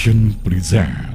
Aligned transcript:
Present 0.00 1.12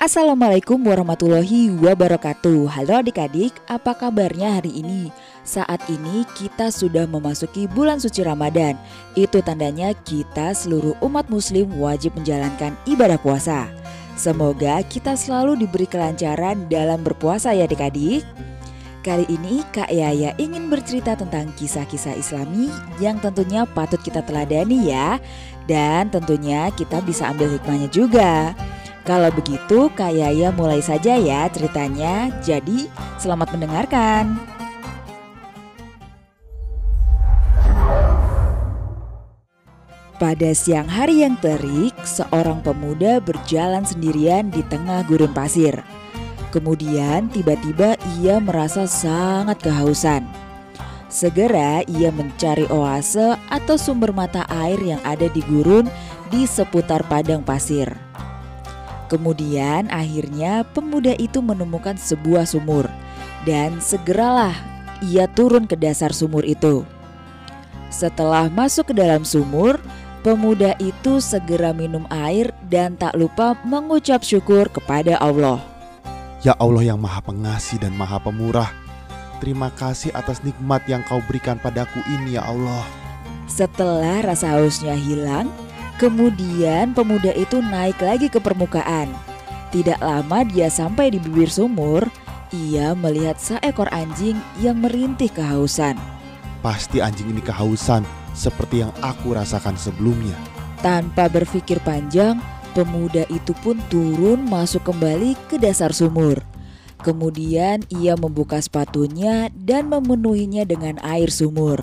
Assalamualaikum 0.00 0.80
warahmatullahi 0.88 1.68
wabarakatuh. 1.76 2.64
Halo 2.72 3.04
adik-adik, 3.04 3.52
apa 3.68 3.92
kabarnya 3.92 4.56
hari 4.56 4.72
ini? 4.72 5.12
Saat 5.44 5.84
ini 5.92 6.24
kita 6.32 6.72
sudah 6.72 7.04
memasuki 7.04 7.68
bulan 7.68 8.00
suci 8.00 8.24
Ramadan. 8.24 8.80
Itu 9.20 9.44
tandanya 9.44 9.92
kita 9.92 10.56
seluruh 10.56 10.96
umat 11.04 11.28
muslim 11.28 11.68
wajib 11.76 12.16
menjalankan 12.16 12.72
ibadah 12.88 13.20
puasa 13.20 13.83
Semoga 14.14 14.78
kita 14.86 15.18
selalu 15.18 15.66
diberi 15.66 15.90
kelancaran 15.90 16.70
dalam 16.70 17.02
berpuasa 17.02 17.50
ya 17.50 17.66
adik-adik 17.66 18.22
Kali 19.04 19.26
ini 19.28 19.60
Kak 19.68 19.92
Yaya 19.92 20.32
ingin 20.40 20.72
bercerita 20.72 21.12
tentang 21.12 21.52
kisah-kisah 21.58 22.16
islami 22.16 22.72
yang 23.02 23.20
tentunya 23.20 23.68
patut 23.68 24.00
kita 24.00 24.24
teladani 24.24 24.88
ya 24.88 25.20
Dan 25.66 26.08
tentunya 26.08 26.70
kita 26.72 27.02
bisa 27.04 27.28
ambil 27.34 27.52
hikmahnya 27.58 27.90
juga 27.90 28.54
kalau 29.04 29.28
begitu, 29.28 29.92
Kak 29.92 30.16
Yaya 30.16 30.48
mulai 30.56 30.80
saja 30.80 31.20
ya 31.20 31.44
ceritanya. 31.52 32.32
Jadi, 32.40 32.88
selamat 33.20 33.52
mendengarkan. 33.52 34.53
Pada 40.24 40.56
siang 40.56 40.88
hari 40.88 41.20
yang 41.20 41.36
terik, 41.36 41.92
seorang 42.00 42.64
pemuda 42.64 43.20
berjalan 43.20 43.84
sendirian 43.84 44.48
di 44.48 44.64
tengah 44.72 45.04
gurun 45.04 45.28
pasir. 45.36 45.84
Kemudian 46.48 47.28
tiba-tiba 47.28 48.00
ia 48.16 48.40
merasa 48.40 48.88
sangat 48.88 49.60
kehausan. 49.60 50.24
Segera 51.12 51.84
ia 51.84 52.08
mencari 52.08 52.64
oase 52.72 53.36
atau 53.52 53.76
sumber 53.76 54.16
mata 54.16 54.48
air 54.48 54.80
yang 54.80 55.02
ada 55.04 55.28
di 55.28 55.44
gurun 55.44 55.92
di 56.32 56.48
seputar 56.48 57.04
padang 57.04 57.44
pasir. 57.44 57.92
Kemudian 59.12 59.92
akhirnya 59.92 60.64
pemuda 60.72 61.12
itu 61.20 61.44
menemukan 61.44 62.00
sebuah 62.00 62.48
sumur 62.48 62.88
dan 63.44 63.76
segeralah 63.76 64.56
ia 65.04 65.28
turun 65.28 65.68
ke 65.68 65.76
dasar 65.76 66.16
sumur 66.16 66.48
itu. 66.48 66.88
Setelah 67.92 68.48
masuk 68.48 68.90
ke 68.90 68.94
dalam 68.96 69.22
sumur, 69.22 69.78
pemuda 70.24 70.72
itu 70.80 71.20
segera 71.20 71.76
minum 71.76 72.08
air 72.08 72.48
dan 72.72 72.96
tak 72.96 73.12
lupa 73.12 73.52
mengucap 73.60 74.24
syukur 74.24 74.72
kepada 74.72 75.20
Allah. 75.20 75.60
Ya 76.40 76.56
Allah 76.56 76.96
yang 76.96 77.00
maha 77.00 77.20
pengasih 77.24 77.80
dan 77.80 77.96
maha 77.96 78.20
pemurah 78.20 78.68
Terima 79.40 79.72
kasih 79.72 80.12
atas 80.12 80.44
nikmat 80.44 80.84
yang 80.84 81.00
kau 81.08 81.20
berikan 81.24 81.56
padaku 81.56 82.04
ini 82.04 82.36
ya 82.36 82.44
Allah 82.44 82.84
Setelah 83.48 84.24
rasa 84.24 84.56
hausnya 84.56 84.92
hilang, 84.92 85.48
kemudian 86.00 86.92
pemuda 86.96 87.32
itu 87.32 87.60
naik 87.60 88.00
lagi 88.00 88.32
ke 88.32 88.40
permukaan. 88.40 89.12
Tidak 89.68 90.00
lama 90.00 90.44
dia 90.48 90.72
sampai 90.72 91.12
di 91.12 91.20
bibir 91.20 91.52
sumur, 91.52 92.08
ia 92.52 92.96
melihat 92.96 93.36
seekor 93.36 93.88
anjing 93.92 94.40
yang 94.64 94.80
merintih 94.80 95.28
kehausan. 95.28 96.00
Pasti 96.64 97.04
anjing 97.04 97.36
ini 97.36 97.44
kehausan 97.44 98.23
seperti 98.34 98.82
yang 98.82 98.92
aku 99.00 99.32
rasakan 99.32 99.78
sebelumnya 99.78 100.34
Tanpa 100.84 101.32
berpikir 101.32 101.80
panjang, 101.80 102.36
pemuda 102.76 103.24
itu 103.32 103.56
pun 103.64 103.80
turun 103.88 104.44
masuk 104.44 104.84
kembali 104.84 105.32
ke 105.48 105.56
dasar 105.56 105.96
sumur. 105.96 106.44
Kemudian 107.00 107.80
ia 107.88 108.20
membuka 108.20 108.60
sepatunya 108.60 109.48
dan 109.56 109.88
memenuhinya 109.88 110.68
dengan 110.68 111.00
air 111.00 111.32
sumur. 111.32 111.80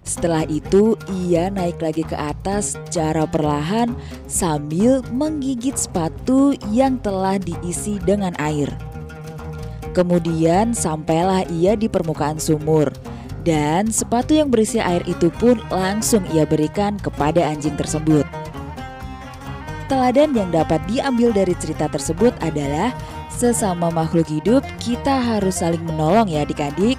Setelah 0.00 0.48
itu, 0.48 0.96
ia 1.28 1.52
naik 1.52 1.84
lagi 1.84 2.00
ke 2.00 2.16
atas 2.16 2.80
secara 2.80 3.28
perlahan 3.28 3.92
sambil 4.24 5.04
menggigit 5.12 5.76
sepatu 5.76 6.56
yang 6.72 6.96
telah 7.04 7.36
diisi 7.36 8.00
dengan 8.00 8.32
air. 8.40 8.72
Kemudian 9.92 10.72
sampailah 10.72 11.44
ia 11.52 11.76
di 11.76 11.90
permukaan 11.90 12.40
sumur 12.40 12.88
dan 13.50 13.90
sepatu 13.90 14.38
yang 14.38 14.46
berisi 14.46 14.78
air 14.78 15.02
itu 15.10 15.26
pun 15.42 15.58
langsung 15.74 16.22
ia 16.30 16.46
berikan 16.46 16.94
kepada 17.02 17.42
anjing 17.42 17.74
tersebut. 17.74 18.22
Teladan 19.90 20.30
yang 20.38 20.54
dapat 20.54 20.78
diambil 20.86 21.34
dari 21.34 21.58
cerita 21.58 21.90
tersebut 21.90 22.30
adalah 22.46 22.94
sesama 23.26 23.90
makhluk 23.90 24.30
hidup 24.30 24.62
kita 24.78 25.18
harus 25.18 25.58
saling 25.58 25.82
menolong 25.82 26.30
ya 26.30 26.46
adik-adik. 26.46 26.94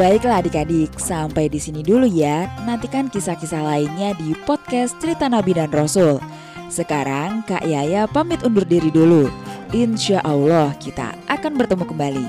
Baiklah 0.00 0.40
adik-adik, 0.40 0.96
sampai 0.96 1.52
di 1.52 1.60
sini 1.60 1.84
dulu 1.84 2.08
ya. 2.08 2.48
Nantikan 2.64 3.12
kisah-kisah 3.12 3.60
lainnya 3.60 4.16
di 4.16 4.32
podcast 4.48 4.96
Cerita 4.96 5.28
Nabi 5.28 5.52
dan 5.52 5.68
Rasul. 5.68 6.16
Sekarang 6.72 7.44
Kak 7.44 7.68
Yaya 7.68 8.08
pamit 8.08 8.40
undur 8.40 8.64
diri 8.64 8.88
dulu. 8.88 9.28
Insya 9.76 10.24
Allah 10.24 10.72
kita 10.80 11.12
akan 11.28 11.60
bertemu 11.60 11.84
kembali. 11.84 12.26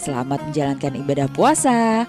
Selamat 0.00 0.40
menjalankan 0.48 0.96
ibadah 0.96 1.28
puasa. 1.28 2.08